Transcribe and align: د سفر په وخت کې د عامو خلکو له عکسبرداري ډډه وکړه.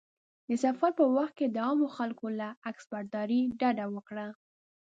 د 0.47 0.49
سفر 0.63 0.91
په 0.99 1.05
وخت 1.15 1.33
کې 1.39 1.47
د 1.49 1.57
عامو 1.65 1.87
خلکو 1.97 2.25
له 2.39 2.47
عکسبرداري 2.69 3.41
ډډه 3.59 3.85
وکړه. 3.95 4.27